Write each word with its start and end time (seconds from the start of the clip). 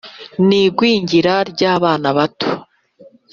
n’igwingira 0.47 1.33
ry’abana 1.51 2.07
bato, 2.17 2.49